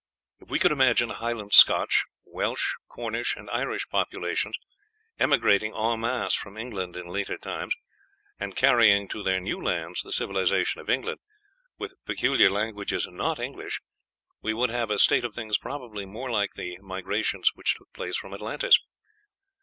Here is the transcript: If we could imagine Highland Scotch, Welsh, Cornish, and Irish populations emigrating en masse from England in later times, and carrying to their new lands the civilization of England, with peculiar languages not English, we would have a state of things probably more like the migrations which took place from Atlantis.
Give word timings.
If 0.39 0.49
we 0.49 0.57
could 0.57 0.71
imagine 0.71 1.11
Highland 1.11 1.53
Scotch, 1.53 2.05
Welsh, 2.23 2.73
Cornish, 2.87 3.35
and 3.35 3.47
Irish 3.51 3.87
populations 3.87 4.57
emigrating 5.19 5.75
en 5.75 5.99
masse 5.99 6.33
from 6.33 6.57
England 6.57 6.95
in 6.95 7.05
later 7.05 7.37
times, 7.37 7.75
and 8.39 8.55
carrying 8.55 9.07
to 9.09 9.21
their 9.21 9.39
new 9.39 9.61
lands 9.63 10.01
the 10.01 10.11
civilization 10.11 10.81
of 10.81 10.89
England, 10.89 11.19
with 11.77 11.93
peculiar 12.03 12.49
languages 12.49 13.07
not 13.11 13.37
English, 13.37 13.79
we 14.41 14.55
would 14.55 14.71
have 14.71 14.89
a 14.89 14.97
state 14.97 15.23
of 15.23 15.35
things 15.35 15.59
probably 15.59 16.07
more 16.07 16.31
like 16.31 16.53
the 16.55 16.79
migrations 16.79 17.51
which 17.53 17.75
took 17.75 17.93
place 17.93 18.17
from 18.17 18.33
Atlantis. 18.33 18.79